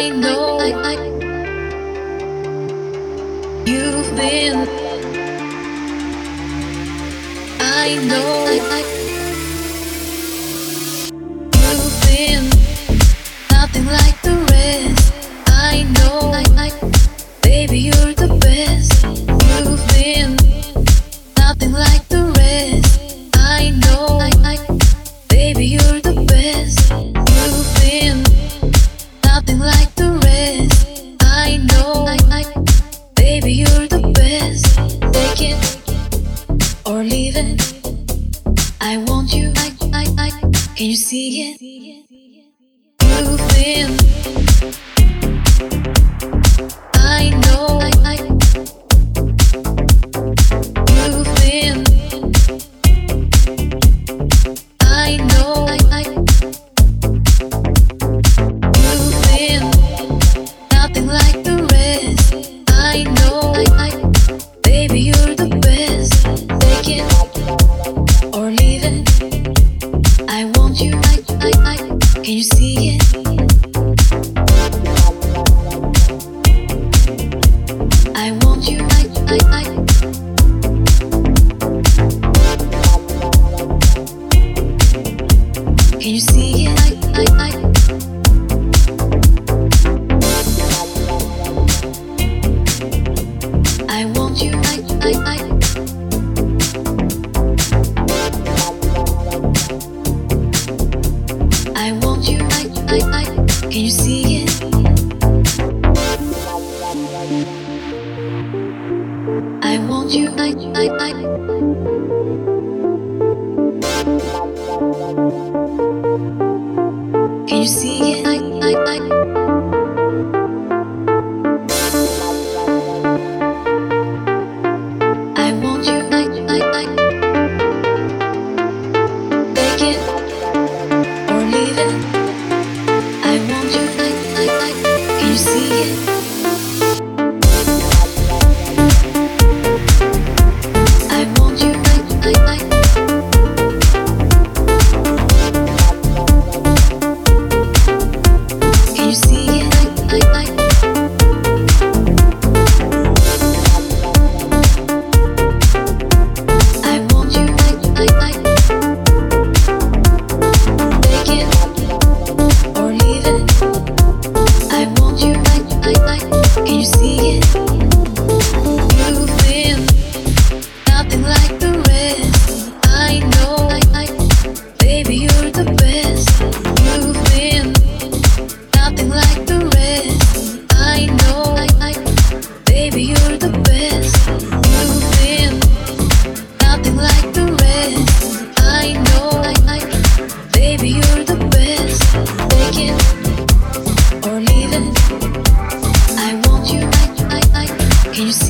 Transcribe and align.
I 0.00 0.08
know 0.08 0.56
you've 3.66 4.16
been. 4.16 4.56
I 7.60 7.96
know 8.08 8.48
you've 8.50 8.70
been 12.06 12.48
nothing 13.50 13.84
like 13.84 14.16
the 14.22 14.36
rest. 14.50 15.12
I 15.48 15.82
know, 15.98 16.32
baby, 17.42 17.78
you're 17.80 18.14
the 18.14 18.28
best. 18.40 19.04
You've 19.04 19.86
been. 19.88 20.39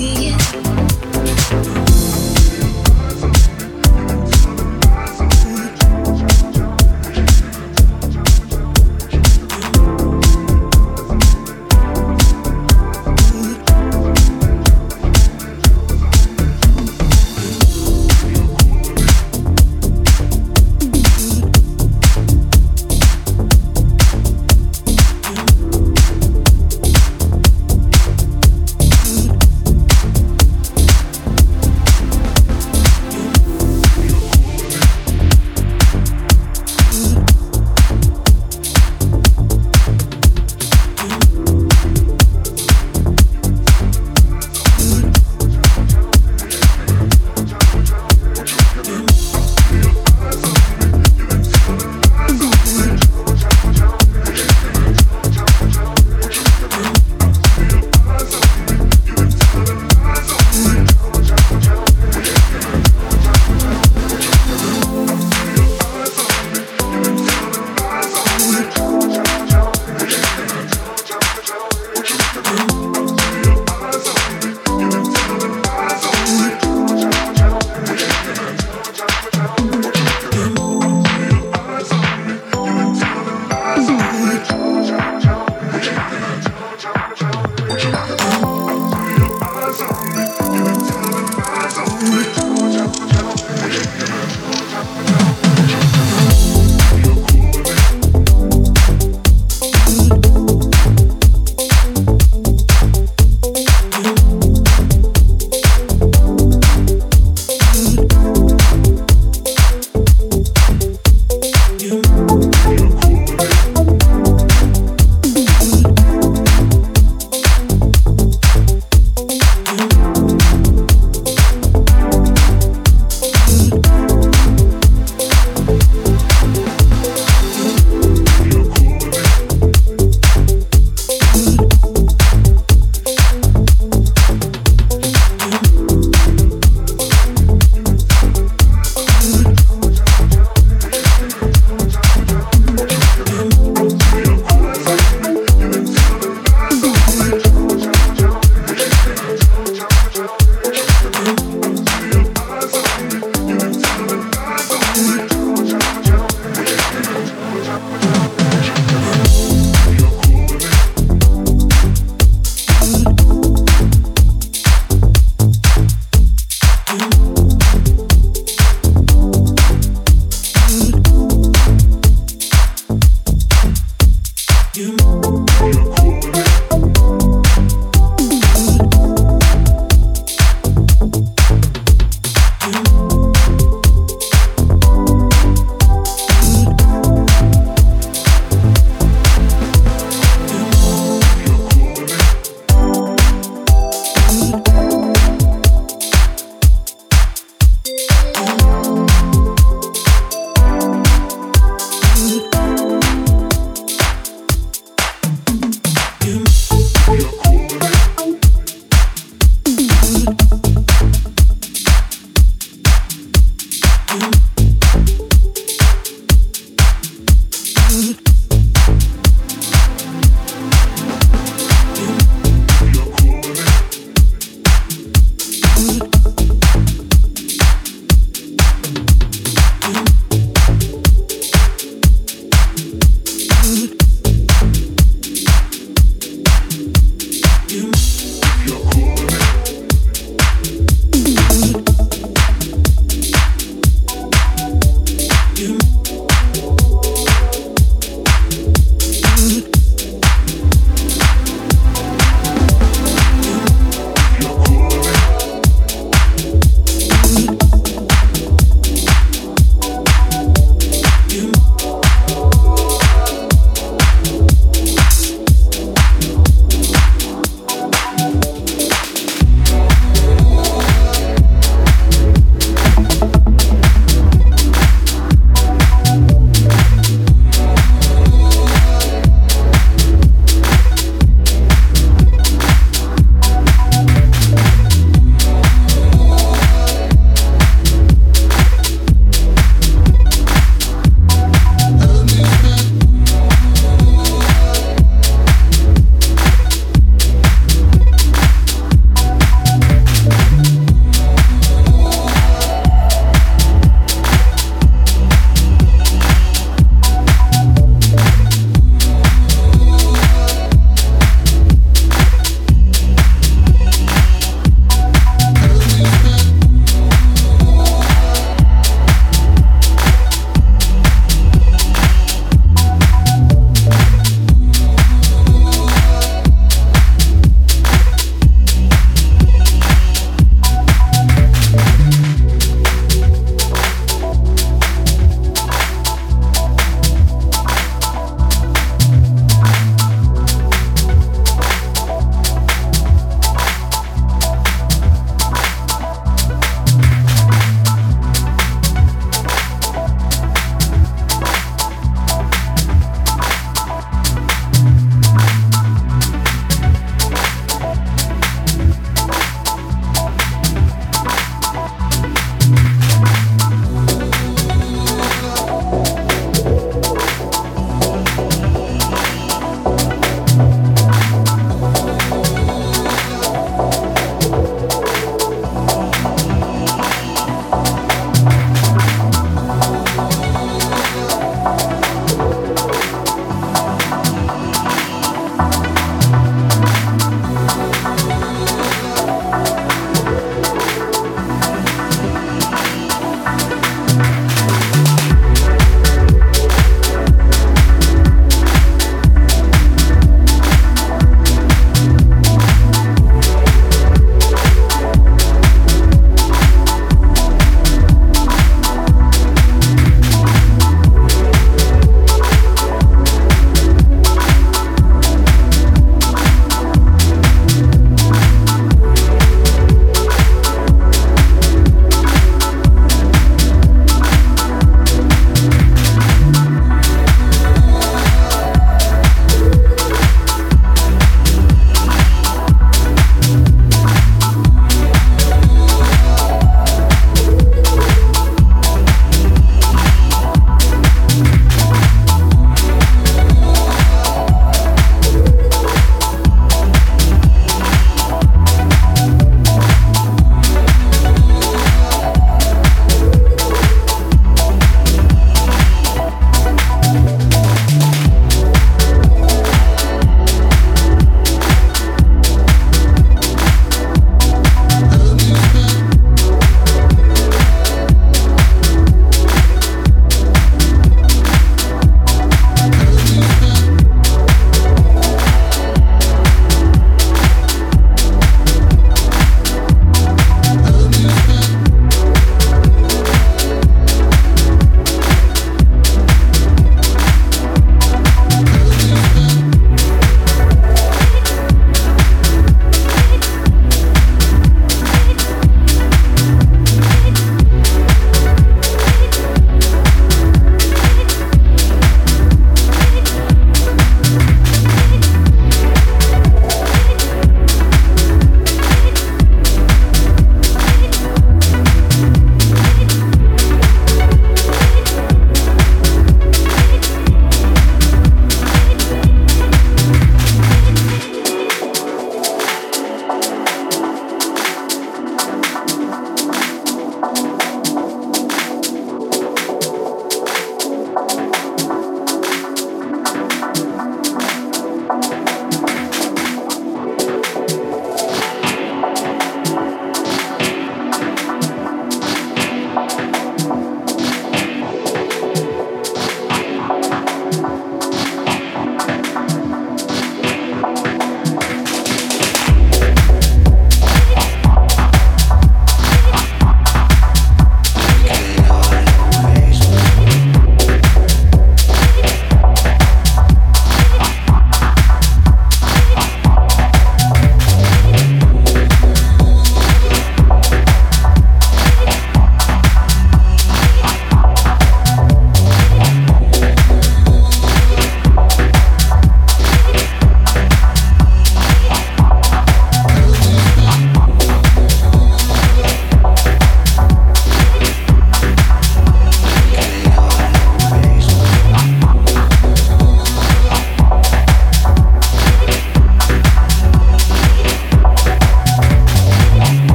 see 0.00 0.28
it. 0.28 0.69